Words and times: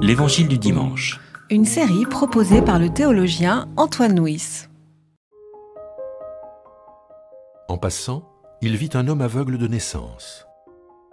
L'Évangile 0.00 0.48
du 0.48 0.58
dimanche. 0.58 1.20
Une 1.50 1.64
série 1.64 2.06
proposée 2.06 2.62
par 2.62 2.78
le 2.78 2.88
théologien 2.88 3.68
Antoine 3.76 4.18
Nuis. 4.18 4.68
En 7.68 7.76
passant, 7.76 8.28
il 8.60 8.76
vit 8.76 8.90
un 8.94 9.08
homme 9.08 9.20
aveugle 9.20 9.58
de 9.58 9.66
naissance. 9.66 10.46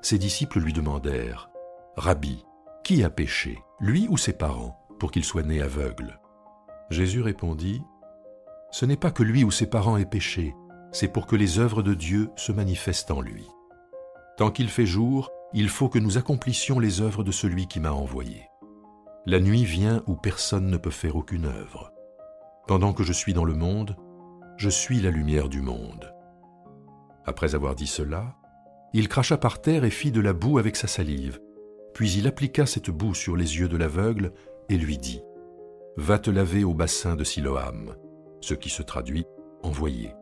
Ses 0.02 0.18
disciples 0.18 0.60
lui 0.60 0.74
demandèrent 0.74 1.50
Rabbi, 1.98 2.46
qui 2.84 3.04
a 3.04 3.10
péché, 3.10 3.60
lui 3.80 4.08
ou 4.10 4.18
ses 4.18 4.34
parents, 4.34 4.80
pour 5.00 5.12
qu'il 5.12 5.24
soit 5.24 5.44
né 5.44 5.62
aveugle? 5.62 6.20
Jésus 6.90 7.22
répondit 7.22 7.82
Ce 8.72 8.86
n'est 8.86 8.98
pas 8.98 9.12
que 9.12 9.24
lui 9.24 9.44
ou 9.44 9.52
ses 9.52 9.68
parents 9.68 9.98
aient 9.98 10.06
péché, 10.06 10.56
c'est 10.92 11.10
pour 11.10 11.28
que 11.28 11.36
les 11.36 11.60
œuvres 11.60 11.84
de 11.84 11.94
Dieu 11.94 12.30
se 12.36 12.52
manifestent 12.52 13.12
en 13.12 13.22
lui. 13.22 13.46
Tant 14.38 14.52
qu'il 14.52 14.70
fait 14.70 14.86
jour, 14.86 15.32
il 15.58 15.70
faut 15.70 15.88
que 15.88 16.00
nous 16.00 16.18
accomplissions 16.18 16.80
les 16.80 17.00
œuvres 17.00 17.24
de 17.24 17.32
celui 17.32 17.66
qui 17.66 17.80
m'a 17.80 17.94
envoyé. 17.94 18.50
La 19.26 19.40
nuit 19.40 19.64
vient 19.64 20.04
où 20.06 20.16
personne 20.16 20.68
ne 20.70 20.76
peut 20.76 20.92
faire 20.92 21.16
aucune 21.16 21.46
œuvre. 21.46 21.94
Pendant 22.68 22.92
que 22.92 23.04
je 23.04 23.14
suis 23.14 23.34
dans 23.34 23.46
le 23.46 23.56
monde, 23.56 23.96
je 24.58 24.70
suis 24.70 25.00
la 25.00 25.12
lumière 25.12 25.48
du 25.48 25.62
monde. 25.62 26.14
Après 27.26 27.56
avoir 27.56 27.74
dit 27.74 27.88
cela, 27.88 28.36
il 28.94 29.08
cracha 29.08 29.38
par 29.38 29.62
terre 29.62 29.86
et 29.86 29.90
fit 29.92 30.12
de 30.12 30.20
la 30.20 30.34
boue 30.34 30.58
avec 30.58 30.76
sa 30.76 30.88
salive. 30.88 31.40
Puis 31.94 32.12
il 32.12 32.28
appliqua 32.28 32.66
cette 32.66 32.90
boue 32.90 33.16
sur 33.16 33.38
les 33.38 33.58
yeux 33.58 33.70
de 33.70 33.78
l'aveugle 33.78 34.34
et 34.68 34.76
lui 34.76 34.98
dit 34.98 35.22
Va 35.96 36.20
te 36.20 36.30
laver 36.30 36.66
au 36.66 36.74
bassin 36.74 37.16
de 37.16 37.24
Siloam, 37.24 37.96
ce 38.42 38.56
qui 38.56 38.70
se 38.70 38.84
traduit 38.84 39.26
envoyé. 39.64 40.14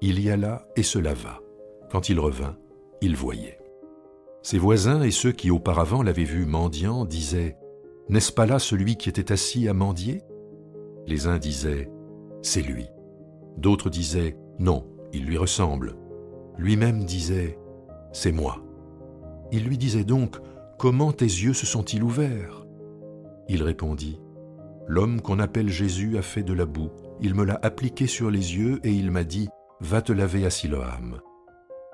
Il 0.00 0.18
y 0.20 0.30
alla 0.30 0.66
et 0.74 0.82
se 0.82 0.98
lava. 0.98 1.38
Quand 1.90 2.08
il 2.08 2.18
revint, 2.18 2.56
il 3.02 3.14
voyait. 3.14 3.58
Ses 4.44 4.58
voisins 4.58 5.00
et 5.00 5.10
ceux 5.10 5.32
qui 5.32 5.50
auparavant 5.50 6.02
l'avaient 6.02 6.22
vu 6.22 6.44
mendiant 6.44 7.06
disaient 7.06 7.56
N'est-ce 8.10 8.30
pas 8.30 8.44
là 8.44 8.58
celui 8.58 8.96
qui 8.96 9.08
était 9.08 9.32
assis 9.32 9.68
à 9.68 9.72
mendier? 9.72 10.20
Les 11.06 11.26
uns 11.26 11.38
disaient 11.38 11.90
C'est 12.42 12.60
lui. 12.60 12.86
D'autres 13.56 13.88
disaient 13.88 14.36
Non, 14.58 14.86
il 15.14 15.24
lui 15.24 15.38
ressemble. 15.38 15.96
Lui-même 16.58 17.04
disait 17.04 17.58
C'est 18.12 18.32
moi. 18.32 18.62
Il 19.50 19.64
lui 19.64 19.78
disait 19.78 20.04
donc 20.04 20.36
Comment 20.78 21.12
tes 21.12 21.24
yeux 21.24 21.54
se 21.54 21.64
sont-ils 21.64 22.02
ouverts? 22.02 22.66
Il 23.48 23.62
répondit 23.62 24.20
L'homme 24.86 25.22
qu'on 25.22 25.38
appelle 25.38 25.70
Jésus 25.70 26.18
a 26.18 26.22
fait 26.22 26.42
de 26.42 26.52
la 26.52 26.66
boue, 26.66 26.90
il 27.22 27.34
me 27.34 27.44
l'a 27.44 27.58
appliqué 27.62 28.06
sur 28.06 28.30
les 28.30 28.56
yeux 28.56 28.78
et 28.84 28.92
il 28.92 29.10
m'a 29.10 29.24
dit 29.24 29.48
Va 29.80 30.02
te 30.02 30.12
laver 30.12 30.44
à 30.44 30.50
Siloam. 30.50 31.18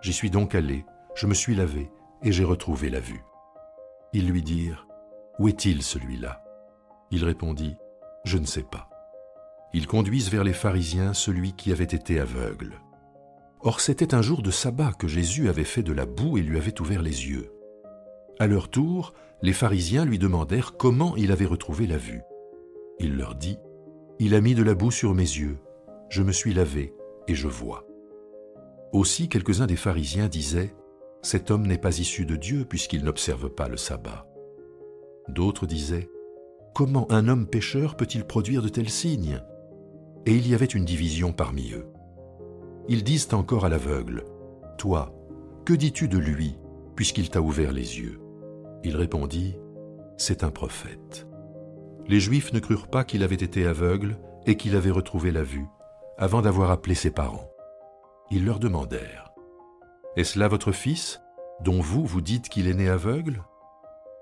J'y 0.02 0.12
suis 0.12 0.30
donc 0.30 0.56
allé, 0.56 0.84
je 1.14 1.28
me 1.28 1.34
suis 1.34 1.54
lavé, 1.54 1.92
et 2.22 2.32
j'ai 2.32 2.44
retrouvé 2.44 2.90
la 2.90 3.00
vue. 3.00 3.24
Ils 4.12 4.28
lui 4.28 4.42
dirent, 4.42 4.86
Où 5.38 5.48
est-il 5.48 5.82
celui-là? 5.82 6.42
Il 7.10 7.24
répondit, 7.24 7.76
Je 8.24 8.38
ne 8.38 8.46
sais 8.46 8.62
pas. 8.62 8.88
Ils 9.72 9.86
conduisent 9.86 10.30
vers 10.30 10.44
les 10.44 10.52
pharisiens 10.52 11.14
celui 11.14 11.52
qui 11.52 11.72
avait 11.72 11.84
été 11.84 12.18
aveugle. 12.18 12.80
Or 13.60 13.80
c'était 13.80 14.14
un 14.14 14.22
jour 14.22 14.42
de 14.42 14.50
sabbat 14.50 14.92
que 14.92 15.06
Jésus 15.06 15.48
avait 15.48 15.64
fait 15.64 15.82
de 15.82 15.92
la 15.92 16.06
boue 16.06 16.38
et 16.38 16.42
lui 16.42 16.56
avait 16.56 16.80
ouvert 16.80 17.02
les 17.02 17.28
yeux. 17.28 17.52
À 18.38 18.46
leur 18.46 18.68
tour, 18.68 19.12
les 19.42 19.52
pharisiens 19.52 20.04
lui 20.04 20.18
demandèrent 20.18 20.76
comment 20.76 21.14
il 21.16 21.30
avait 21.30 21.46
retrouvé 21.46 21.86
la 21.86 21.98
vue. 21.98 22.22
Il 22.98 23.16
leur 23.16 23.34
dit, 23.34 23.58
Il 24.18 24.34
a 24.34 24.41
mis 24.41 24.54
de 24.54 24.62
la 24.62 24.74
boue 24.74 24.91
sur 24.91 25.14
mes 25.14 25.22
yeux, 25.22 25.58
je 26.08 26.22
me 26.22 26.32
suis 26.32 26.52
lavé 26.52 26.94
et 27.28 27.34
je 27.34 27.48
vois. 27.48 27.86
Aussi 28.92 29.28
quelques-uns 29.28 29.66
des 29.66 29.76
pharisiens 29.76 30.28
disaient, 30.28 30.74
cet 31.22 31.50
homme 31.50 31.66
n'est 31.66 31.78
pas 31.78 31.98
issu 31.98 32.24
de 32.24 32.36
Dieu 32.36 32.64
puisqu'il 32.64 33.04
n'observe 33.04 33.50
pas 33.50 33.68
le 33.68 33.76
sabbat. 33.76 34.26
D'autres 35.28 35.66
disaient, 35.66 36.08
Comment 36.74 37.10
un 37.10 37.28
homme 37.28 37.46
pécheur 37.46 37.96
peut-il 37.96 38.24
produire 38.24 38.62
de 38.62 38.68
tels 38.68 38.90
signes? 38.90 39.42
Et 40.26 40.34
il 40.34 40.48
y 40.48 40.54
avait 40.54 40.66
une 40.66 40.84
division 40.84 41.32
parmi 41.32 41.72
eux. 41.72 41.86
Ils 42.88 43.04
disent 43.04 43.28
encore 43.32 43.64
à 43.64 43.69
l'aveugle, 43.69 44.25
Toi, 44.78 45.14
que 45.64 45.72
dis-tu 45.72 46.08
de 46.08 46.19
lui, 46.19 46.58
puisqu'il 46.97 47.28
t'a 47.28 47.41
ouvert 47.41 47.72
les 47.72 47.98
yeux? 47.98 48.20
Il 48.82 48.97
répondit, 48.97 49.56
C'est 50.16 50.42
un 50.44 50.50
prophète. 50.50 51.26
Les 52.08 52.20
Juifs 52.20 52.52
ne 52.52 52.60
crurent 52.60 52.88
pas 52.88 53.04
qu'il 53.04 53.22
avait 53.22 53.34
été 53.34 53.66
aveugle 53.66 54.19
et 54.47 54.56
qu'il 54.56 54.75
avait 54.75 54.91
retrouvé 54.91 55.31
la 55.31 55.42
vue, 55.42 55.66
avant 56.19 56.42
d'avoir 56.42 56.70
appelé 56.70 56.94
ses 56.94 57.10
parents. 57.10 57.50
Ils 58.31 58.44
leur 58.44 58.58
demandèrent, 58.58 59.29
est-ce 60.16 60.38
là 60.41 60.48
votre 60.48 60.72
fils, 60.72 61.21
dont 61.60 61.81
vous 61.81 62.04
vous 62.04 62.21
dites 62.21 62.48
qu'il 62.48 62.66
est 62.66 62.75
né 62.75 62.88
aveugle? 62.88 63.44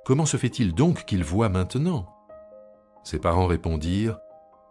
Comment 0.05 0.27
se 0.27 0.37
fait-il 0.37 0.75
donc 0.75 1.07
qu'il 1.07 1.25
voit 1.25 1.49
maintenant? 1.49 2.07
Ses 3.05 3.19
parents 3.19 3.47
répondirent, 3.47 4.19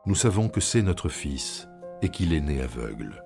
Nous 0.06 0.16
savons 0.16 0.47
que 0.47 0.61
c'est 0.61 0.83
notre 0.83 1.09
fils 1.09 1.67
et 2.01 2.09
qu'il 2.09 2.33
est 2.33 2.39
né 2.39 2.61
aveugle. 2.61 3.23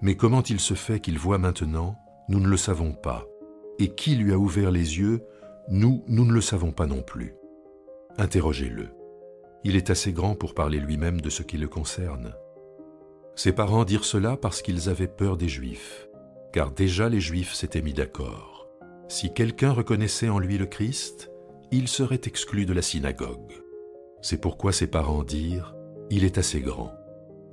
Mais 0.00 0.16
comment 0.16 0.42
il 0.42 0.60
se 0.60 0.74
fait 0.74 1.00
qu'il 1.00 1.18
voit 1.18 1.38
maintenant 1.38 1.96
Nous 2.28 2.38
ne 2.40 2.46
le 2.46 2.56
savons 2.56 2.92
pas. 2.92 3.24
Et 3.78 3.94
qui 3.94 4.14
lui 4.14 4.32
a 4.32 4.38
ouvert 4.38 4.70
les 4.70 4.98
yeux 4.98 5.24
Nous, 5.70 6.04
nous 6.06 6.24
ne 6.24 6.32
le 6.32 6.40
savons 6.40 6.72
pas 6.72 6.86
non 6.86 7.02
plus. 7.02 7.34
Interrogez-le. 8.18 8.90
Il 9.64 9.76
est 9.76 9.90
assez 9.90 10.12
grand 10.12 10.34
pour 10.34 10.54
parler 10.54 10.78
lui-même 10.78 11.20
de 11.20 11.30
ce 11.30 11.42
qui 11.42 11.56
le 11.56 11.68
concerne. 11.68 12.34
Ses 13.34 13.52
parents 13.52 13.84
dirent 13.84 14.04
cela 14.04 14.36
parce 14.36 14.62
qu'ils 14.62 14.88
avaient 14.88 15.08
peur 15.08 15.36
des 15.36 15.48
Juifs 15.48 16.09
car 16.52 16.70
déjà 16.70 17.08
les 17.08 17.20
Juifs 17.20 17.54
s'étaient 17.54 17.82
mis 17.82 17.94
d'accord. 17.94 18.68
Si 19.08 19.32
quelqu'un 19.32 19.72
reconnaissait 19.72 20.28
en 20.28 20.38
lui 20.38 20.58
le 20.58 20.66
Christ, 20.66 21.30
il 21.72 21.88
serait 21.88 22.20
exclu 22.24 22.66
de 22.66 22.72
la 22.72 22.82
synagogue. 22.82 23.52
C'est 24.22 24.40
pourquoi 24.40 24.72
ses 24.72 24.86
parents 24.86 25.22
dirent, 25.22 25.74
Il 26.10 26.24
est 26.24 26.38
assez 26.38 26.60
grand, 26.60 26.92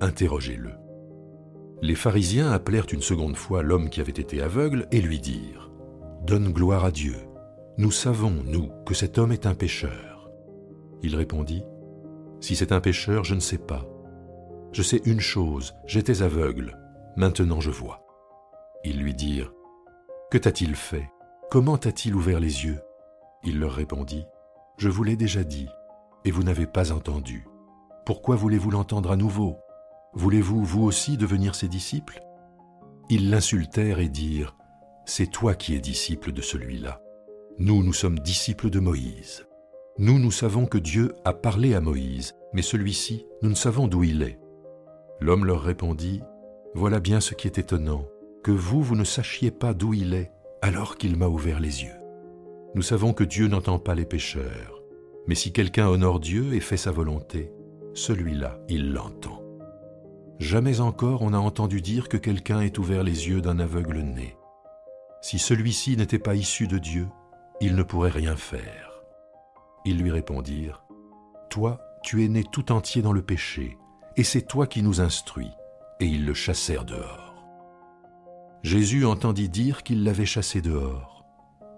interrogez-le. 0.02 0.72
Les 1.82 1.96
pharisiens 1.96 2.52
appelèrent 2.52 2.88
une 2.92 3.02
seconde 3.02 3.36
fois 3.36 3.62
l'homme 3.62 3.90
qui 3.90 4.02
avait 4.02 4.12
été 4.12 4.42
aveugle 4.42 4.88
et 4.92 5.02
lui 5.02 5.20
dirent, 5.20 5.72
Donne 6.26 6.52
gloire 6.52 6.86
à 6.86 6.92
Dieu. 6.92 7.16
Nous 7.78 7.92
savons, 7.92 8.36
nous, 8.46 8.72
que 8.86 8.96
cet 8.96 9.20
homme 9.20 9.32
est 9.32 9.46
un 9.46 9.54
pécheur. 9.54 10.32
Il 11.04 11.16
répondit, 11.16 11.64
Si 12.40 12.56
c'est 12.56 12.72
un 12.72 12.82
pécheur, 12.82 13.24
je 13.24 13.36
ne 13.36 13.40
sais 13.40 13.60
pas. 13.60 13.86
Je 14.72 14.82
sais 14.82 15.02
une 15.06 15.20
chose, 15.20 15.76
j'étais 15.86 16.24
aveugle, 16.24 16.78
maintenant 17.16 17.62
je 17.62 17.72
vois. 17.72 18.07
Ils 18.90 19.00
lui 19.00 19.14
dirent, 19.14 19.52
Que 20.32 20.38
t'a-t-il 20.38 20.74
fait? 20.74 21.12
Comment 21.52 21.78
t'a-t-il 21.78 22.16
ouvert 22.16 22.40
les 22.40 22.64
yeux? 22.64 22.80
Il 23.44 23.60
leur 23.60 23.74
répondit, 23.74 24.26
Je 24.78 24.88
vous 24.88 25.04
l'ai 25.04 25.18
déjà 25.18 25.44
dit, 25.44 25.68
et 26.24 26.32
vous 26.32 26.42
n'avez 26.42 26.66
pas 26.66 26.94
entendu. 26.94 27.46
Pourquoi 28.06 28.38
voulez-vous 28.38 28.72
l'entendre 28.72 29.12
à 29.12 29.18
nouveau? 29.18 29.58
Voulez-vous, 30.14 30.64
vous 30.64 30.84
aussi, 30.84 31.18
devenir 31.18 31.54
ses 31.54 31.68
disciples? 31.68 32.22
Ils 33.10 33.30
l'insultèrent 33.30 34.00
et 34.00 34.08
dirent, 34.08 34.56
C'est 35.06 35.32
toi 35.32 35.54
qui 35.54 35.76
es 35.76 35.80
disciple 35.80 36.32
de 36.32 36.42
celui-là. 36.42 37.02
Nous, 37.58 37.84
nous 37.84 37.92
sommes 37.92 38.20
disciples 38.20 38.70
de 38.70 38.80
Moïse. 38.80 39.46
Nous, 39.98 40.18
nous 40.18 40.32
savons 40.32 40.66
que 40.66 40.78
Dieu 40.78 41.14
a 41.26 41.34
parlé 41.34 41.76
à 41.76 41.82
Moïse, 41.82 42.36
mais 42.54 42.62
celui-ci, 42.62 43.26
nous 43.42 43.50
ne 43.50 43.56
savons 43.56 43.90
d'où 43.90 44.06
il 44.06 44.22
est. 44.22 44.40
L'homme 45.20 45.44
leur 45.44 45.62
répondit, 45.62 46.22
Voilà 46.74 47.02
bien 47.02 47.20
ce 47.20 47.34
qui 47.34 47.48
est 47.48 47.58
étonnant 47.58 48.06
que 48.48 48.54
vous, 48.54 48.82
vous 48.82 48.96
ne 48.96 49.04
sachiez 49.04 49.52
pas 49.52 49.74
d'où 49.74 49.94
il 49.94 50.14
est 50.14 50.32
alors 50.62 50.96
qu'il 50.96 51.18
m'a 51.18 51.28
ouvert 51.28 51.60
les 51.60 51.84
yeux. 51.84 52.00
Nous 52.76 52.82
savons 52.82 53.12
que 53.12 53.26
Dieu 53.26 53.50
n'entend 53.50 53.78
pas 53.78 53.94
les 53.94 54.06
pécheurs, 54.06 54.82
mais 55.28 55.36
si 55.36 55.52
quelqu'un 55.52 55.90
honore 55.90 56.22
Dieu 56.22 56.54
et 56.54 56.62
fait 56.62 56.78
sa 56.78 56.92
volonté, 56.92 57.52
celui-là, 57.94 58.58
il 58.70 58.94
l'entend. 58.94 59.44
Jamais 60.40 60.80
encore 60.80 61.24
on 61.24 61.32
n'a 61.32 61.42
entendu 61.42 61.82
dire 61.82 62.08
que 62.08 62.16
quelqu'un 62.16 62.62
ait 62.62 62.80
ouvert 62.80 63.04
les 63.04 63.28
yeux 63.28 63.42
d'un 63.42 63.60
aveugle 63.60 63.98
né. 63.98 64.38
Si 65.22 65.40
celui-ci 65.40 65.98
n'était 65.98 66.18
pas 66.18 66.36
issu 66.36 66.68
de 66.68 66.78
Dieu, 66.78 67.10
il 67.60 67.76
ne 67.76 67.84
pourrait 67.84 68.12
rien 68.12 68.38
faire. 68.38 69.04
Ils 69.84 69.98
lui 69.98 70.10
répondirent, 70.10 70.86
Toi, 71.50 71.82
tu 72.02 72.24
es 72.24 72.30
né 72.30 72.46
tout 72.50 72.72
entier 72.72 73.02
dans 73.02 73.12
le 73.12 73.24
péché, 73.24 73.78
et 74.16 74.24
c'est 74.24 74.48
toi 74.48 74.68
qui 74.68 74.84
nous 74.84 75.02
instruis. 75.02 75.52
Et 76.00 76.06
ils 76.06 76.26
le 76.26 76.34
chassèrent 76.34 76.86
dehors. 76.86 77.27
Jésus 78.68 79.06
entendit 79.06 79.48
dire 79.48 79.82
qu'il 79.82 80.04
l'avait 80.04 80.26
chassé 80.26 80.62
dehors. 80.62 81.24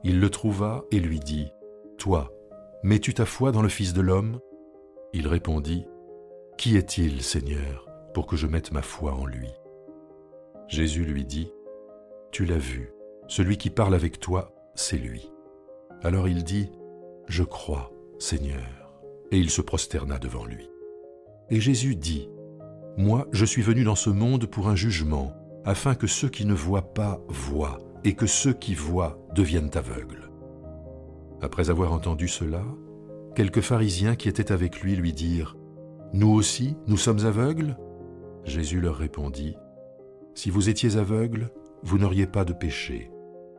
Il 0.03 0.19
le 0.19 0.31
trouva 0.31 0.85
et 0.89 0.99
lui 0.99 1.19
dit, 1.19 1.51
Toi, 1.99 2.33
mets-tu 2.81 3.13
ta 3.13 3.27
foi 3.27 3.51
dans 3.51 3.61
le 3.61 3.69
Fils 3.69 3.93
de 3.93 4.01
l'homme? 4.01 4.39
Il 5.13 5.27
répondit, 5.27 5.85
Qui 6.57 6.77
est-il, 6.77 7.21
Seigneur, 7.21 7.87
pour 8.15 8.25
que 8.25 8.35
je 8.35 8.47
mette 8.47 8.71
ma 8.71 8.81
foi 8.81 9.13
en 9.13 9.27
lui? 9.27 9.49
Jésus 10.67 11.05
lui 11.05 11.25
dit, 11.25 11.51
Tu 12.31 12.45
l'as 12.45 12.57
vu, 12.57 12.91
celui 13.27 13.57
qui 13.57 13.69
parle 13.69 13.93
avec 13.93 14.19
toi, 14.19 14.51
c'est 14.73 14.97
lui. 14.97 15.31
Alors 16.01 16.27
il 16.27 16.43
dit, 16.43 16.71
Je 17.27 17.43
crois, 17.43 17.91
Seigneur, 18.17 18.95
et 19.29 19.37
il 19.37 19.51
se 19.51 19.61
prosterna 19.61 20.17
devant 20.17 20.43
lui. 20.43 20.67
Et 21.51 21.59
Jésus 21.59 21.95
dit, 21.95 22.31
Moi, 22.97 23.27
je 23.31 23.45
suis 23.45 23.61
venu 23.61 23.83
dans 23.83 23.93
ce 23.93 24.09
monde 24.09 24.47
pour 24.47 24.69
un 24.69 24.75
jugement 24.75 25.38
afin 25.65 25.95
que 25.95 26.07
ceux 26.07 26.29
qui 26.29 26.45
ne 26.45 26.53
voient 26.53 26.93
pas 26.93 27.21
voient, 27.27 27.79
et 28.03 28.13
que 28.13 28.27
ceux 28.27 28.53
qui 28.53 28.73
voient 28.73 29.19
deviennent 29.35 29.71
aveugles. 29.75 30.29
Après 31.41 31.69
avoir 31.69 31.91
entendu 31.93 32.27
cela, 32.27 32.63
Quelques 33.35 33.61
pharisiens 33.61 34.15
qui 34.15 34.27
étaient 34.27 34.51
avec 34.51 34.81
lui 34.81 34.95
lui 34.95 35.13
dirent, 35.13 35.55
Nous 36.13 36.29
aussi, 36.29 36.75
nous 36.87 36.97
sommes 36.97 37.25
aveugles? 37.25 37.77
Jésus 38.43 38.81
leur 38.81 38.97
répondit, 38.97 39.55
Si 40.33 40.49
vous 40.49 40.67
étiez 40.67 40.97
aveugles, 40.97 41.49
vous 41.83 41.97
n'auriez 41.97 42.27
pas 42.27 42.43
de 42.43 42.53
péché. 42.53 43.11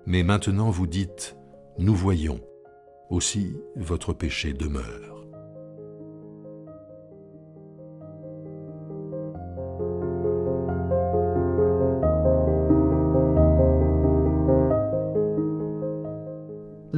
Mais 0.07 0.23
maintenant 0.23 0.71
vous 0.71 0.87
dites, 0.87 1.37
Nous 1.79 1.95
voyons. 1.95 2.41
Aussi 3.09 3.57
votre 3.75 4.13
péché 4.13 4.53
demeure. 4.53 5.20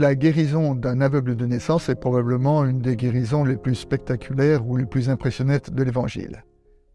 La 0.02 0.16
guérison 0.16 0.74
d'un 0.74 1.00
aveugle 1.00 1.36
de 1.36 1.46
naissance 1.46 1.88
est 1.88 1.94
probablement 1.94 2.64
une 2.64 2.80
des 2.80 2.96
guérisons 2.96 3.44
les 3.44 3.56
plus 3.56 3.76
spectaculaires 3.76 4.66
ou 4.66 4.76
les 4.76 4.84
plus 4.84 5.08
impressionnantes 5.08 5.70
de 5.70 5.82
l'Évangile. 5.84 6.42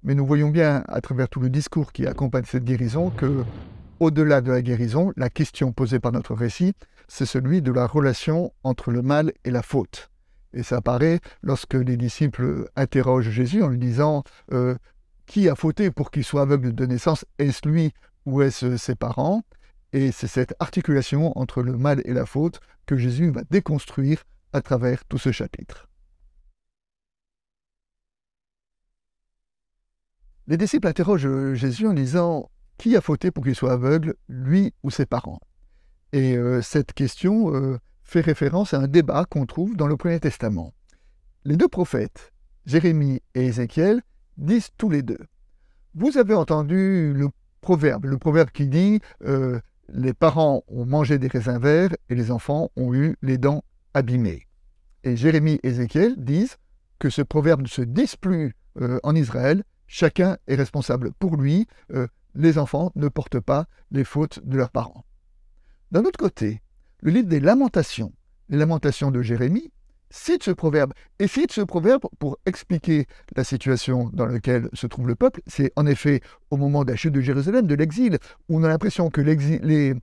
Mais 0.04 0.14
nous 0.14 0.26
voyons 0.26 0.50
bien, 0.50 0.84
à 0.90 1.00
travers 1.00 1.30
tout 1.30 1.40
le 1.40 1.50
discours 1.50 1.94
qui 1.94 2.06
accompagne 2.06 2.44
cette 2.44 2.66
guérison, 2.66 3.10
que, 3.10 3.46
au-delà 4.02 4.42
de 4.42 4.52
la 4.52 4.62
guérison, 4.62 5.14
la 5.16 5.30
question 5.30 5.72
posée 5.72 6.02
par 6.02 6.12
notre 6.12 6.34
récit, 6.34 6.74
c'est 7.08 7.26
celui 7.26 7.62
de 7.62 7.72
la 7.72 7.88
relation 7.88 8.52
entre 8.66 8.92
le 8.92 9.02
mal 9.02 9.32
et 9.46 9.52
la 9.52 9.62
faute. 9.62 10.10
Et 10.54 10.62
ça 10.62 10.76
apparaît 10.76 11.22
lorsque 11.42 11.76
les 11.76 11.96
disciples 11.96 12.68
interrogent 12.76 13.30
Jésus 13.30 13.64
en 13.64 13.70
lui 13.70 13.80
disant 13.80 14.26
euh, 14.52 14.76
Qui 15.28 15.48
a 15.48 15.56
fauté 15.56 15.92
pour 15.92 16.12
qu'il 16.12 16.26
soit 16.26 16.42
aveugle 16.42 16.76
de 16.76 16.86
naissance? 16.86 17.24
Est-ce 17.40 17.70
lui 17.70 17.94
ou 18.26 18.42
est-ce 18.42 18.76
ses 18.76 18.96
parents? 18.96 19.44
Et 19.98 20.12
c'est 20.12 20.28
cette 20.28 20.54
articulation 20.60 21.36
entre 21.40 21.64
le 21.64 21.76
mal 21.76 22.04
et 22.06 22.14
la 22.14 22.28
faute 22.28 22.60
que 22.86 22.98
Jésus 22.98 23.32
va 23.32 23.42
déconstruire 23.50 24.26
à 24.54 24.62
travers 24.62 25.04
tout 25.06 25.18
ce 25.18 25.32
chapitre. 25.32 25.90
Les 30.46 30.56
disciples 30.56 30.86
interrogent 30.86 31.56
Jésus 31.56 31.88
en 31.88 31.96
disant 31.96 32.52
Qui 32.78 32.96
a 32.96 33.02
fauté 33.02 33.32
pour 33.32 33.44
qu'il 33.44 33.56
soit 33.56 33.72
aveugle, 33.72 34.14
lui 34.30 34.72
ou 34.84 34.92
ses 34.92 35.08
parents? 35.08 35.40
Et 36.14 36.38
euh, 36.38 36.62
cette 36.62 36.94
question 36.94 37.56
euh, 37.56 37.80
fait 38.04 38.22
référence 38.22 38.76
à 38.76 38.82
un 38.82 38.88
débat 38.88 39.26
qu'on 39.26 39.48
trouve 39.48 39.76
dans 39.76 39.88
le 39.88 39.98
Premier 39.98 40.20
Testament. 40.20 40.76
Les 41.44 41.58
deux 41.58 41.68
prophètes, 41.68 42.34
Jérémie 42.68 43.24
et 43.34 43.48
Ézéchiel, 43.48 44.04
disent 44.38 44.70
tous 44.78 44.92
les 44.92 45.02
deux 45.02 45.26
Vous 45.96 46.20
avez 46.20 46.36
entendu 46.36 47.14
le 47.16 47.30
proverbe, 47.62 48.06
le 48.06 48.20
proverbe 48.20 48.52
qui 48.52 48.68
dit 48.68 49.02
euh, 49.24 49.60
les 49.90 50.14
parents 50.14 50.64
ont 50.68 50.86
mangé 50.86 51.18
des 51.18 51.28
raisins 51.28 51.60
verts 51.60 51.96
et 52.10 52.16
les 52.16 52.32
enfants 52.32 52.72
ont 52.76 52.94
eu 52.94 53.16
les 53.22 53.38
dents 53.38 53.64
abîmées. 53.94 54.48
Et 55.04 55.16
Jérémie 55.16 55.60
et 55.64 55.70
Ézéchiel 55.70 56.16
disent 56.18 56.58
que 57.00 57.10
ce 57.10 57.22
proverbe 57.22 57.62
ne 57.62 57.68
se 57.68 57.82
dise 57.82 58.16
plus 58.16 58.56
euh, 58.80 59.00
en 59.04 59.16
Israël, 59.16 59.64
chacun 59.88 60.38
est 60.48 60.56
responsable 60.56 61.12
pour 61.14 61.38
lui, 61.38 61.68
euh, 61.94 62.08
les 62.36 62.58
enfants 62.58 62.92
ne 62.96 63.08
portent 63.08 63.40
pas 63.40 63.66
les 63.92 64.04
fautes 64.04 64.40
de 64.44 64.58
leurs 64.58 64.72
parents. 64.72 65.06
D'un 65.92 66.04
autre 66.04 66.20
côté, 66.20 66.62
le 67.02 67.12
livre 67.12 67.28
des 67.28 67.40
lamentations, 67.40 68.14
les 68.50 68.58
lamentations 68.58 69.12
de 69.12 69.22
Jérémie, 69.22 69.72
cite 70.10 70.44
ce 70.44 70.52
proverbe. 70.52 70.94
Et 71.20 71.28
cite 71.28 71.52
ce 71.52 71.62
proverbe 71.62 72.04
pour 72.20 72.38
expliquer 72.46 73.06
la 73.36 73.44
situation 73.44 74.10
dans 74.14 74.26
laquelle 74.26 74.70
se 74.74 74.88
trouve 74.88 75.08
le 75.08 75.16
peuple. 75.16 75.42
C'est 75.48 75.72
en 75.76 75.86
effet 75.86 76.22
au 76.52 76.58
moment 76.58 76.84
de 76.84 76.92
la 76.92 76.98
chute 76.98 77.14
de 77.14 77.22
Jérusalem, 77.22 77.68
de 77.68 77.76
l'exil, 77.76 78.18
où 78.50 78.60
on 78.60 78.64
a 78.64 78.68
l'impression 78.68 79.10
que 79.10 79.22
l'exil, 79.22 80.00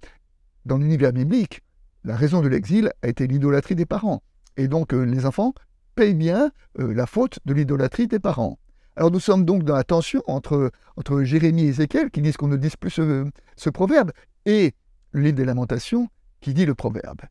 dans 0.64 0.78
l'univers 0.78 1.12
biblique, 1.12 1.62
la 2.04 2.16
raison 2.16 2.42
de 2.42 2.48
l'exil 2.48 2.92
a 3.02 3.08
été 3.08 3.26
l'idolâtrie 3.26 3.74
des 3.74 3.86
parents. 3.86 4.22
Et 4.56 4.68
donc 4.68 4.92
euh, 4.92 5.04
les 5.04 5.26
enfants 5.26 5.54
payent 5.94 6.14
bien 6.14 6.50
euh, 6.78 6.92
la 6.94 7.06
faute 7.06 7.38
de 7.44 7.54
l'idolâtrie 7.54 8.06
des 8.06 8.18
parents. 8.18 8.58
Alors 8.96 9.10
nous 9.10 9.20
sommes 9.20 9.44
donc 9.44 9.64
dans 9.64 9.74
la 9.74 9.84
tension 9.84 10.22
entre, 10.26 10.70
entre 10.96 11.22
Jérémie 11.22 11.64
et 11.64 11.68
Ézéchiel 11.68 12.10
qui 12.10 12.20
disent 12.20 12.36
qu'on 12.36 12.48
ne 12.48 12.56
dise 12.56 12.76
plus 12.76 12.90
ce, 12.90 13.70
proverbe 13.70 14.12
et 14.46 14.74
le 15.10 15.22
livre 15.22 15.36
des 15.36 15.44
lamentations 15.44 16.08
qui 16.40 16.54
dit 16.54 16.66
le 16.66 16.74
proverbe. 16.74 17.22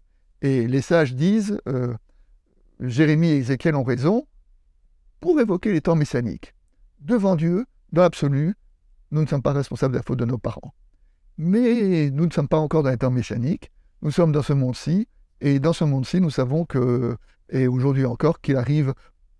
Et 0.41 0.67
les 0.67 0.81
sages 0.81 1.13
disent, 1.15 1.57
euh, 1.69 1.93
Jérémie 2.79 3.29
et 3.29 3.37
Ézéchiel 3.37 3.75
ont 3.75 3.83
raison 3.83 4.27
pour 5.19 5.39
évoquer 5.39 5.71
les 5.71 5.81
temps 5.81 5.95
messianiques. 5.95 6.53
Devant 6.99 7.35
Dieu, 7.35 7.65
dans 7.91 8.01
l'absolu, 8.01 8.55
nous 9.11 9.21
ne 9.21 9.27
sommes 9.27 9.41
pas 9.41 9.53
responsables 9.53 9.93
de 9.93 9.97
la 9.99 10.03
faute 10.03 10.19
de 10.19 10.25
nos 10.25 10.37
parents. 10.37 10.73
Mais 11.37 12.09
nous 12.11 12.25
ne 12.25 12.31
sommes 12.31 12.47
pas 12.47 12.57
encore 12.57 12.83
dans 12.83 12.89
les 12.89 12.97
temps 12.97 13.11
messianiques, 13.11 13.71
nous 14.01 14.11
sommes 14.11 14.31
dans 14.31 14.41
ce 14.41 14.53
monde-ci, 14.53 15.07
et 15.41 15.59
dans 15.59 15.73
ce 15.73 15.83
monde-ci, 15.83 16.21
nous 16.21 16.29
savons 16.29 16.65
que, 16.65 17.17
et 17.49 17.67
aujourd'hui 17.67 18.05
encore, 18.05 18.41
qu'il 18.41 18.55
arrive 18.55 18.93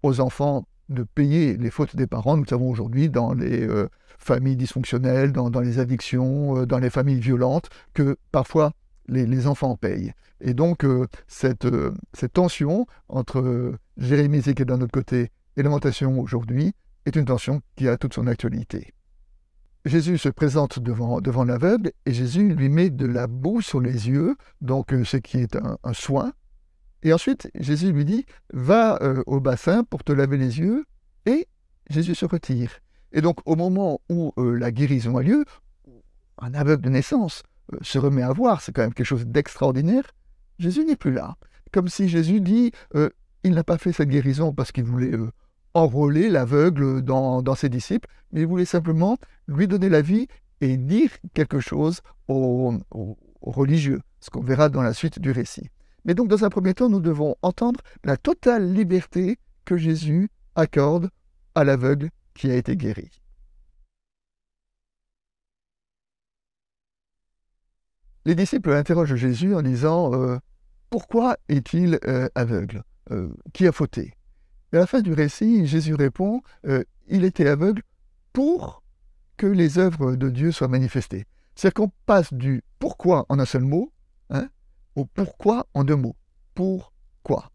aux 0.03 0.19
enfants 0.19 0.68
de 0.89 1.03
payer 1.03 1.57
les 1.57 1.69
fautes 1.69 1.95
des 1.95 2.07
parents. 2.07 2.38
Nous 2.38 2.45
savons 2.45 2.69
aujourd'hui 2.69 3.09
dans 3.09 3.33
les 3.33 3.65
euh, 3.68 3.88
familles 4.18 4.57
dysfonctionnelles, 4.57 5.31
dans, 5.31 5.50
les 5.59 5.80
addictions, 5.80 6.57
euh, 6.57 6.65
dans 6.65 6.80
les 6.80 6.89
familles 6.89 7.19
violentes, 7.19 7.69
que 7.94 8.18
parfois 8.31 8.74
les, 9.08 9.48
enfants 9.48 9.76
payent. 9.76 10.14
Et 10.42 10.54
donc, 10.54 10.84
euh, 10.84 11.08
cette, 11.28 11.66
euh, 11.66 11.94
cette, 12.14 12.34
tension 12.34 12.86
entre 13.10 13.40
euh, 13.40 13.78
Jérémie 13.98 14.42
qui 14.42 14.50
est 14.50 14.66
d'un 14.66 14.82
autre 14.82 14.92
côté 14.92 15.32
et 15.56 15.64
l'alimentation 15.64 16.20
aujourd'hui 16.20 16.74
est 17.06 17.16
une 17.16 17.26
tension 17.26 17.62
qui 17.76 17.88
a 17.88 17.98
toute 17.98 18.14
son 18.14 18.28
actualité. 18.28 18.94
Jésus 19.86 20.18
se 20.18 20.30
présente 20.30 20.80
devant, 20.80 21.20
devant 21.20 21.44
l'aveugle 21.44 21.92
et 22.06 22.14
Jésus 22.14 22.54
lui 22.54 22.70
met 22.70 22.90
de 22.90 23.06
la 23.06 23.28
boue 23.28 23.62
sur 23.62 23.82
les 23.82 24.08
yeux, 24.08 24.36
donc 24.62 24.94
ce 25.04 25.18
qui 25.18 25.40
est 25.40 25.58
un, 25.58 25.94
soin. 25.94 26.32
Et 27.04 27.12
ensuite, 27.12 27.52
Jésus 27.56 27.92
lui 27.92 28.06
dit 28.06 28.26
Va 28.54 28.98
au 29.26 29.42
bassin 29.42 29.84
pour 29.84 30.06
te 30.06 30.14
laver 30.14 30.38
les 30.38 30.60
yeux, 30.60 30.86
et 31.26 31.50
Jésus 31.90 32.16
se 32.16 32.26
retire. 32.26 32.72
Et 33.12 33.20
donc, 33.20 33.40
au 33.46 33.58
moment 33.58 34.00
où 34.08 34.32
la 34.38 34.72
guérison 34.72 35.18
a 35.18 35.22
lieu, 35.22 35.44
un 36.38 36.54
aveugle 36.54 36.84
de 36.84 36.90
naissance 36.90 37.44
se 37.81 37.98
remet 37.98 38.21
à 38.21 38.31
voir, 38.31 38.62
c'est 38.62 38.71
quand 38.71 38.81
même 38.81 38.94
quelque 38.94 39.06
chose 39.06 39.25
d'extraordinaire, 39.25 40.04
Jésus 40.60 40.86
n'est 40.86 40.95
plus 40.95 41.13
là. 41.13 41.36
Comme 41.71 41.88
si 41.88 42.07
Jésus 42.07 42.42
dit, 42.42 42.71
euh, 42.95 43.10
il 43.44 43.54
n'a 43.54 43.63
pas 43.63 43.77
fait 43.77 43.92
cette 43.92 44.10
guérison 44.10 44.54
parce 44.54 44.71
qu'il 44.71 44.83
voulait 44.83 45.15
euh, 45.15 45.31
enrôler 45.74 46.30
l'aveugle 46.30 47.01
dans, 47.01 47.56
ses 47.56 47.69
disciples, 47.69 48.07
mais 48.31 48.42
il 48.42 48.48
voulait 48.48 48.65
simplement 48.65 49.18
lui 49.48 49.68
donner 49.68 49.89
la 49.89 50.01
vie 50.01 50.27
et 50.62 50.77
dire 50.77 51.10
quelque 51.33 51.60
chose 51.60 52.01
aux, 52.27 52.74
aux 52.92 53.18
religieux, 53.42 54.01
ce 54.19 54.30
qu'on 54.30 54.42
verra 54.42 54.69
dans 54.69 54.81
la 54.81 54.94
suite 54.94 55.19
du 55.19 55.31
récit. 55.31 55.69
Mais 56.06 56.13
donc, 56.13 56.27
dans 56.27 56.44
un 56.44 56.50
premier 56.50 56.74
temps, 56.74 56.89
nous 56.89 57.00
devons 57.00 57.36
entendre 57.42 57.80
la 58.04 58.18
totale 58.18 58.74
liberté 58.74 59.39
que 59.66 59.77
Jésus 59.77 60.30
accorde 60.56 61.09
à 61.56 61.64
l'aveugle 61.64 62.09
qui 62.33 62.49
a 62.49 62.56
été 62.56 62.76
guéri. 62.76 63.22
Les 68.25 68.35
disciples 68.35 68.71
interrogent 68.71 69.15
Jésus 69.15 69.53
en 69.56 69.61
disant 69.61 70.13
euh, 70.13 70.37
Pourquoi 70.89 71.37
est-il 71.49 71.99
euh, 72.06 72.30
aveugle? 72.35 72.83
Euh, 73.11 73.30
Qui 73.53 73.68
a 73.68 73.71
fauté? 73.71 74.13
Et 74.71 74.77
à 74.77 74.80
la 74.80 74.87
fin 74.87 75.01
du 75.01 75.13
récit, 75.13 75.68
Jésus 75.68 75.94
répond 75.94 76.42
Il 77.07 77.25
était 77.25 77.47
aveugle 77.47 77.83
pour 78.31 78.81
que 79.37 79.45
les 79.45 79.77
œuvres 79.77 80.15
de 80.15 80.30
Dieu 80.30 80.51
soient 80.51 80.68
manifestées. 80.68 81.25
C'est-à-dire 81.56 81.73
qu'on 81.73 81.92
passe 82.06 82.33
du 82.33 82.63
pourquoi 82.80 83.25
en 83.30 83.39
un 83.39 83.45
seul 83.45 83.63
mot 83.63 83.92
hein, 84.30 84.47
au 84.95 85.06
pourquoi 85.06 85.68
en 85.73 85.83
deux 85.83 85.95
mots. 85.95 86.15
Pourquoi? 86.56 87.51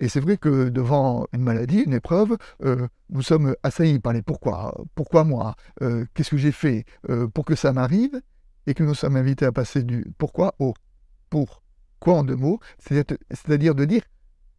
Et 0.00 0.08
c'est 0.08 0.20
vrai 0.20 0.36
que 0.36 0.68
devant 0.68 1.26
une 1.32 1.42
maladie, 1.42 1.80
une 1.80 1.92
épreuve, 1.92 2.36
nous 3.10 3.22
sommes 3.22 3.54
assaillis 3.62 4.00
par 4.00 4.12
les 4.12 4.22
pourquoi. 4.22 4.74
Pourquoi 4.94 5.24
moi? 5.24 5.54
Qu'est-ce 5.80 6.30
que 6.30 6.38
j'ai 6.38 6.52
fait 6.52 6.84
pour 7.34 7.44
que 7.44 7.54
ça 7.54 7.72
m'arrive? 7.72 8.20
Et 8.66 8.74
que 8.74 8.82
nous 8.82 8.94
sommes 8.94 9.16
invités 9.16 9.44
à 9.44 9.52
passer 9.52 9.82
du 9.82 10.06
pourquoi 10.18 10.54
au 10.58 10.74
pourquoi 11.30 12.18
en 12.18 12.24
deux 12.24 12.36
mots, 12.36 12.60
c'est-à-dire 12.78 13.74
de 13.74 13.84
dire 13.84 14.02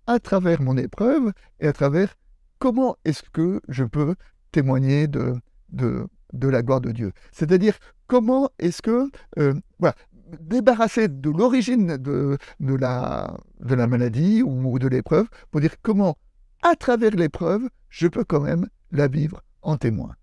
à 0.08 0.20
travers 0.20 0.62
mon 0.62 0.78
épreuve 0.78 1.32
et 1.60 1.68
à 1.68 1.74
travers 1.74 2.16
comment 2.60 2.98
est-ce 3.06 3.24
que 3.32 3.62
je 3.68 3.84
peux 3.84 4.16
témoigner 4.52 5.08
de, 5.08 5.36
de, 5.70 6.08
la 6.34 6.62
gloire 6.62 6.82
de 6.82 6.92
Dieu. 6.92 7.12
C'est-à-dire 7.32 7.78
comment 8.08 8.50
est-ce 8.60 8.82
que, 8.82 9.10
euh, 9.38 9.54
voilà, 9.80 9.96
débarrasser 10.40 11.08
de 11.08 11.30
l'origine 11.30 11.98
de, 11.98 12.38
de, 12.60 12.76
la, 12.76 13.38
de 13.60 13.76
la 13.76 13.88
maladie 13.88 14.42
ou 14.44 14.80
de 14.80 14.88
l'épreuve 14.88 15.28
pour 15.52 15.62
dire 15.62 15.76
comment, 15.82 16.18
à 16.62 16.76
travers 16.76 17.12
l'épreuve, 17.12 17.70
je 17.90 18.08
peux 18.08 18.24
quand 18.24 18.42
même 18.42 18.68
la 18.92 19.08
vivre 19.08 19.42
en 19.62 19.78
témoin. 19.78 20.16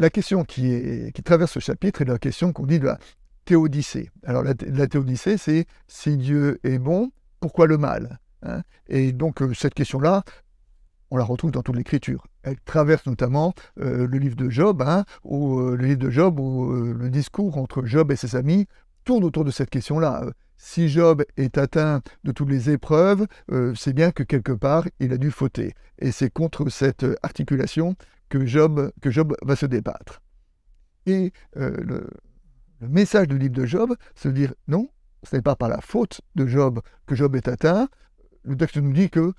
La 0.00 0.10
question 0.10 0.44
qui, 0.44 1.12
traverse 1.24 1.52
ce 1.52 1.60
chapitre 1.60 2.02
est 2.02 2.06
la 2.06 2.18
question 2.18 2.52
qu'on 2.52 2.66
dit 2.66 2.80
de 2.80 2.86
la 2.86 2.98
théodicée. 3.44 4.10
Alors 4.24 4.42
la, 4.42 4.54
théodicée, 4.54 5.36
c'est 5.36 5.66
si 5.86 6.16
Dieu 6.16 6.58
est 6.64 6.78
bon, 6.78 7.12
pourquoi 7.40 7.66
le 7.66 7.78
mal 7.78 8.18
hein? 8.42 8.62
Et 8.88 9.12
donc 9.12 9.40
euh, 9.40 9.54
cette 9.54 9.74
question-là, 9.74 10.24
on 11.10 11.16
la 11.16 11.24
retrouve 11.24 11.52
dans 11.52 11.62
toute 11.62 11.76
l'Écriture. 11.76 12.26
Elle 12.42 12.56
traverse 12.64 13.06
notamment 13.06 13.54
euh, 13.78 14.08
le 14.08 14.18
livre 14.18 14.34
de 14.34 14.50
Job, 14.50 14.82
hein, 14.82 15.04
euh, 15.26 15.76
le 15.76 15.86
livre 15.86 16.00
de 16.00 16.10
Job, 16.10 16.40
ou 16.40 16.72
le 16.72 17.08
discours 17.08 17.56
entre 17.56 17.84
Job 17.84 18.10
et 18.10 18.16
ses 18.16 18.34
amis, 18.34 18.66
tourne 19.04 19.22
autour 19.22 19.44
de 19.44 19.52
cette 19.52 19.70
question-là. 19.70 20.24
Si 20.56 20.88
Job 20.88 21.22
est 21.36 21.56
atteint 21.56 22.00
de 22.24 22.32
toutes 22.32 22.48
les 22.48 22.70
épreuves, 22.70 23.26
c'est 23.74 23.92
bien 23.92 24.12
que 24.12 24.22
quelque 24.22 24.52
part, 24.52 24.86
il 24.98 25.12
a 25.12 25.18
dû 25.18 25.30
fauter. 25.30 25.74
Et 25.98 26.10
c'est 26.10 26.30
contre 26.30 26.70
cette 26.70 27.04
articulation 27.22 27.96
que 28.28 28.46
Job, 28.46 28.92
que 29.00 29.10
Job 29.10 29.34
va 29.42 29.56
se 29.56 29.66
débattre. 29.66 30.22
Et 31.06 31.32
le, 31.54 32.08
le 32.80 32.88
message 32.88 33.28
du 33.28 33.38
livre 33.38 33.54
de 33.54 33.66
Job, 33.66 33.94
c'est 34.14 34.28
de 34.28 34.34
dire 34.34 34.54
non, 34.68 34.88
ce 35.22 35.36
n'est 35.36 35.42
pas 35.42 35.56
par 35.56 35.68
la 35.68 35.80
faute 35.80 36.20
de 36.34 36.46
Job 36.46 36.80
que 37.06 37.14
Job 37.14 37.36
est 37.36 37.48
atteint. 37.48 37.88
Le 38.42 38.56
texte 38.56 38.76
nous 38.76 38.92
dit 38.92 39.10
que 39.10 39.32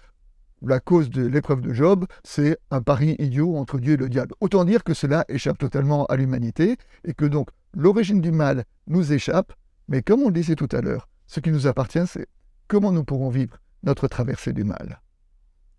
la 0.62 0.80
cause 0.80 1.10
de 1.10 1.26
l'épreuve 1.26 1.62
de 1.62 1.74
Job, 1.74 2.06
c'est 2.24 2.58
un 2.72 2.82
pari 2.82 3.16
idiot 3.20 3.56
entre 3.56 3.80
Dieu 3.80 3.94
et 3.94 3.98
le 3.98 4.10
diable. 4.10 4.34
Autant 4.40 4.66
dire 4.66 4.84
que 4.84 4.94
cela 4.94 5.26
échappe 5.28 5.58
totalement 5.58 6.06
à 6.06 6.16
l'humanité 6.16 6.78
et 7.04 7.14
que 7.14 7.26
donc 7.26 7.50
l'origine 7.74 8.22
du 8.22 8.32
mal 8.32 8.66
nous 8.88 9.14
échappe, 9.14 9.54
mais 9.88 10.02
comme 10.02 10.22
on 10.22 10.28
le 10.28 10.34
disait 10.34 10.56
tout 10.56 10.70
à 10.72 10.82
l'heure, 10.82 11.08
ce 11.28 11.40
qui 11.40 11.52
nous 11.52 11.68
appartient, 11.68 12.08
c'est 12.08 12.28
comment 12.68 12.92
nous 12.92 13.04
pourrons 13.04 13.30
vivre 13.30 13.58
notre 13.84 14.08
traversée 14.08 14.54
du 14.54 14.64
mal. 14.64 15.02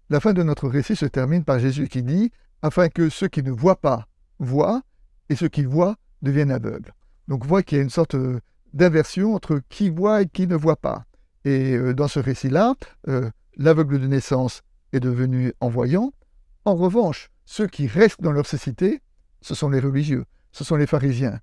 La 0.09 0.21
fin 0.21 0.33
de 0.33 0.43
notre 0.43 0.69
récit 0.69 0.95
se 0.95 1.07
termine 1.07 1.43
par 1.43 1.59
Jésus 1.59 1.89
qui 1.89 2.03
dit 2.05 2.31
afin 2.63 2.89
que 2.89 3.09
ceux 3.09 3.29
qui 3.29 3.43
ne 3.43 3.51
voient 3.51 3.81
pas 3.81 4.07
voient 4.39 4.83
et 5.29 5.37
ceux 5.37 5.49
qui 5.49 5.65
voient 5.65 5.97
deviennent 6.23 6.51
aveugles. 6.51 6.93
Donc 7.29 7.45
on 7.45 7.49
voit 7.49 7.63
qu'il 7.63 7.79
y 7.79 7.81
a 7.81 7.85
une 7.85 7.91
sorte 7.91 8.15
euh, 8.15 8.41
d'inversion 8.73 9.35
entre 9.35 9.61
qui 9.69 9.91
voit 9.91 10.23
et 10.23 10.27
qui 10.27 10.47
ne 10.47 10.57
voit 10.57 10.77
pas. 10.77 11.05
Et 11.45 11.75
euh, 11.75 11.95
dans 11.95 12.09
ce 12.09 12.21
récit-là, 12.21 12.75
euh, 13.09 13.31
l'aveugle 13.57 14.01
de 14.01 14.07
naissance 14.07 14.63
est 14.93 15.01
devenu 15.01 15.53
en 15.61 15.69
voyant. 15.69 16.13
En 16.65 16.75
revanche, 16.75 17.31
ceux 17.45 17.67
qui 17.67 17.87
restent 17.87 18.21
dans 18.21 18.33
leur 18.33 18.47
cécité, 18.47 19.01
ce 19.41 19.55
sont 19.55 19.69
les 19.69 19.81
religieux, 19.81 20.25
ce 20.53 20.65
sont 20.65 20.77
les 20.77 20.87
pharisiens. 20.87 21.41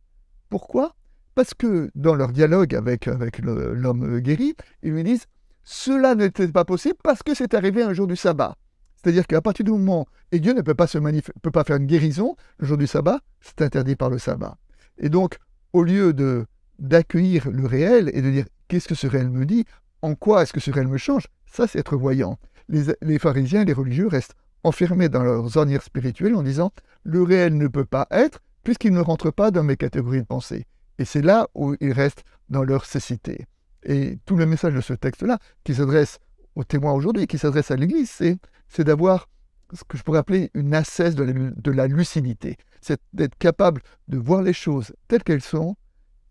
Pourquoi? 0.50 0.96
Parce 1.36 1.54
que 1.54 1.90
dans 1.96 2.16
leur 2.16 2.32
dialogue 2.32 2.76
avec, 2.76 3.08
avec 3.08 3.40
l'homme 3.40 4.20
guéri, 4.20 4.56
ils 4.84 4.92
lui 4.92 5.04
disent 5.04 5.26
cela 5.64 6.14
n'était 6.14 6.48
pas 6.48 6.66
possible 6.66 6.98
parce 7.04 7.24
que 7.24 7.34
c'est 7.34 7.54
arrivé 7.54 7.82
un 7.82 7.94
jour 7.94 8.08
du 8.08 8.16
sabbat. 8.16 8.56
C'est-à-dire 9.04 9.28
qu'à 9.28 9.42
partir 9.42 9.66
du 9.66 9.72
moment, 9.72 10.08
et 10.32 10.40
Dieu 10.40 10.54
ne 10.54 10.62
peut 10.62 10.76
pas, 10.76 10.88
se 10.88 10.98
peut 11.42 11.52
pas 11.52 11.64
faire 11.64 11.76
une 11.76 11.88
guérison 11.88 12.36
le 12.58 12.68
jour 12.68 12.78
du 12.78 12.88
sabbat, 12.88 13.20
c'est 13.42 13.62
interdit 13.62 13.96
par 13.96 14.10
le 14.10 14.18
sabbat. 14.18 14.58
Et 14.98 15.10
donc, 15.10 15.38
au 15.74 15.84
lieu 15.84 16.14
de 16.14 16.46
d'accueillir 16.80 17.50
le 17.52 17.66
réel 17.66 18.10
et 18.14 18.22
de 18.22 18.32
dire 18.32 18.46
qu'est-ce 18.68 18.88
que 18.88 18.96
ce 18.96 19.08
réel 19.08 19.30
me 19.30 19.46
dit, 19.46 19.66
en 20.02 20.16
quoi 20.16 20.44
est-ce 20.44 20.54
que 20.54 20.60
ce 20.60 20.72
réel 20.72 20.88
me 20.88 20.98
change, 20.98 21.28
ça 21.46 21.68
c'est 21.68 21.80
être 21.80 21.96
voyant. 21.96 22.40
Les, 22.70 23.20
pharisiens, 23.20 23.64
les 23.64 23.74
religieux 23.74 24.08
restent 24.08 24.36
enfermés 24.64 25.10
dans 25.10 25.24
leurs 25.24 25.58
ornières 25.58 25.84
spirituelles 25.84 26.36
en 26.36 26.44
disant 26.44 26.72
le 27.04 27.22
réel 27.22 27.58
ne 27.58 27.68
peut 27.68 27.86
pas 27.86 28.08
être 28.10 28.40
puisqu'il 28.64 28.94
ne 28.94 29.02
rentre 29.02 29.32
pas 29.32 29.52
dans 29.52 29.64
mes 29.64 29.78
catégories 29.78 30.22
de 30.22 30.26
pensée. 30.26 30.66
Et 30.98 31.06
c'est 31.06 31.22
là 31.22 31.48
où 31.54 31.76
ils 31.80 31.92
restent 31.92 32.24
dans 32.50 32.64
leur 32.64 32.86
cécité. 32.86 33.46
Et 33.84 34.18
tout 34.26 34.38
le 34.38 34.46
message 34.46 34.74
de 34.74 34.82
ce 34.82 34.94
texte-là, 34.94 35.40
qui 35.64 35.76
s'adresse 35.76 36.20
aux 36.56 36.64
témoins 36.64 36.94
aujourd'hui, 36.94 37.28
qui 37.28 37.38
s'adresse 37.38 37.72
à 37.72 37.76
l'Église, 37.76 38.10
c'est 38.10 38.38
d'avoir 38.82 39.30
ce 39.74 39.84
que 39.84 39.98
je 39.98 40.04
pourrais 40.04 40.20
appeler 40.20 40.52
une 40.54 40.74
assesse 40.74 41.16
de 41.16 41.72
la, 41.72 41.88
lucidité. 41.88 42.58
C'est 42.82 43.02
d'être 43.14 43.38
capable 43.38 43.82
de 44.08 44.18
voir 44.18 44.42
les 44.42 44.54
choses 44.54 44.94
telles 45.08 45.24
qu'elles 45.24 45.42
sont 45.42 45.76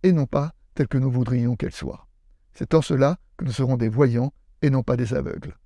et 0.02 0.12
non 0.12 0.26
pas 0.26 0.52
telles 0.74 0.88
que 0.88 0.98
nous 0.98 1.10
voudrions 1.10 1.56
qu'elles 1.56 1.74
soient. 1.74 2.06
C'est 2.54 2.74
en 2.74 2.82
cela 2.82 3.18
que 3.36 3.44
nous 3.44 3.52
serons 3.52 3.76
des 3.76 3.88
voyants 3.88 4.32
et 4.60 4.70
non 4.70 4.82
pas 4.82 4.96
des 4.96 5.14
aveugles. 5.14 5.56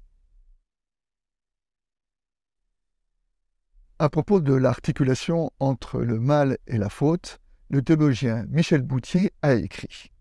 À 3.99 4.09
propos 4.11 4.40
de 4.40 4.52
l'articulation 4.52 5.50
entre 5.59 6.00
le 6.00 6.21
mal 6.21 6.59
et 6.66 6.78
la 6.78 6.90
faute, 6.90 7.40
le 7.71 7.83
théologien 7.83 8.45
Michel 8.49 8.83
Boutier 8.83 9.33
a 9.42 9.54
écrit 9.54 10.12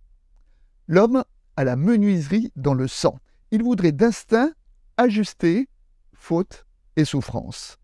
L'homme 0.88 1.24
a 1.58 1.64
la 1.64 1.76
menuiserie 1.76 2.52
dans 2.56 2.74
le 2.74 2.88
sang. 2.88 3.20
Il 3.52 3.64
voudrait 3.64 3.92
d'instinct 3.92 4.52
ajuster 4.98 5.68
faute 6.18 6.66
et 6.96 7.06
souffrance. 7.06 7.78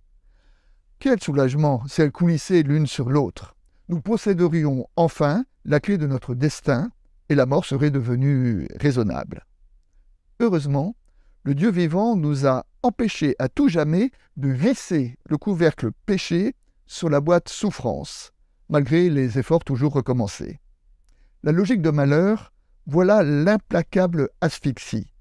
Quel 0.99 1.21
soulagement 1.21 1.83
si 1.87 2.01
elles 2.01 2.11
coulissaient 2.11 2.63
l'une 2.63 2.87
sur 2.87 3.09
l'autre. 3.09 3.55
Nous 3.89 4.01
posséderions 4.01 4.87
enfin 4.95 5.45
la 5.65 5.79
clé 5.79 5.97
de 5.97 6.07
notre 6.07 6.35
destin 6.35 6.91
et 7.29 7.35
la 7.35 7.45
mort 7.45 7.65
serait 7.65 7.91
devenue 7.91 8.67
raisonnable. 8.79 9.45
Heureusement, 10.39 10.95
le 11.43 11.55
Dieu 11.55 11.71
vivant 11.71 12.15
nous 12.15 12.45
a 12.45 12.65
empêchés 12.83 13.35
à 13.39 13.49
tout 13.49 13.67
jamais 13.67 14.11
de 14.37 14.49
visser 14.49 15.17
le 15.27 15.37
couvercle 15.37 15.91
péché 16.05 16.55
sur 16.85 17.09
la 17.09 17.19
boîte 17.19 17.49
souffrance, 17.49 18.31
malgré 18.69 19.09
les 19.09 19.39
efforts 19.39 19.63
toujours 19.63 19.93
recommencés. 19.93 20.59
La 21.43 21.51
logique 21.51 21.81
de 21.81 21.89
malheur, 21.89 22.53
voilà 22.85 23.23
l'implacable 23.23 24.29
asphyxie. 24.41 25.11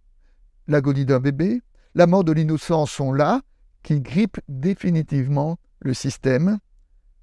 L'agonie 0.67 1.07
d'un 1.07 1.21
bébé, 1.21 1.63
la 1.95 2.07
mort 2.07 2.25
de 2.25 2.33
l'innocent 2.33 2.87
sont 2.87 3.13
là, 3.13 3.41
qui 3.83 4.01
grippe 4.01 4.41
définitivement 4.49 5.59
le 5.81 5.95
système. 5.95 6.59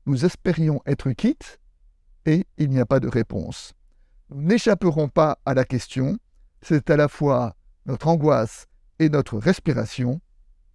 Nous 0.06 0.26
espérions 0.26 0.82
être 0.86 1.12
quittes 1.12 1.60
et 2.26 2.46
il 2.58 2.70
n'y 2.70 2.80
a 2.80 2.86
pas 2.86 3.00
de 3.00 3.08
réponse. 3.08 3.74
Nous 4.30 4.42
n'échapperons 4.42 5.08
pas 5.08 5.40
à 5.46 5.54
la 5.54 5.64
question, 5.64 6.18
c'est 6.62 6.90
à 6.90 6.98
la 6.98 7.08
fois 7.08 7.56
notre 7.86 8.08
angoisse 8.08 8.68
et 9.00 9.10
notre 9.10 9.38
respiration, 9.38 10.20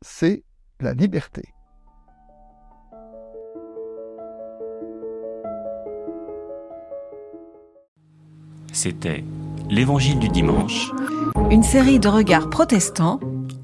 c'est 0.01 0.45
la 0.81 0.95
liberté. 0.95 1.53
C'était 8.73 9.23
L'Évangile 9.69 10.19
du 10.19 10.29
dimanche, 10.29 10.91
une 11.51 11.63
série 11.63 11.99
de 11.99 12.09
regards 12.09 12.51
protestants, 12.51 13.21